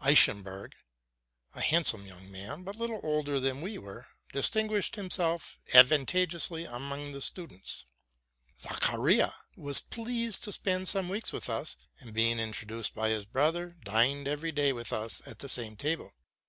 Eschenburg, 0.00 0.76
a 1.56 1.60
handsome 1.60 2.06
young 2.06 2.30
man, 2.30 2.62
but 2.62 2.76
little 2.76 3.00
older 3.02 3.40
than 3.40 3.60
we 3.60 3.76
were, 3.78 4.06
distinguished 4.32 4.94
himself 4.94 5.58
advantageously 5.74 6.64
among 6.64 7.10
the 7.10 7.20
students. 7.20 7.86
Zacharia 8.60 9.34
was 9.56 9.80
pleased 9.80 10.46
io 10.46 10.52
spend 10.52 10.86
some 10.86 11.08
weeks 11.08 11.32
with 11.32 11.50
us, 11.50 11.76
and, 11.98 12.14
being 12.14 12.38
introduced 12.38 12.94
by 12.94 13.08
his 13.08 13.24
brother, 13.26 13.74
dined 13.82 14.28
every 14.28 14.52
day 14.52 14.72
with 14.72 14.92
us 14.92 15.20
at 15.26 15.40
the 15.40 15.48
same 15.48 15.74
table. 15.74 16.14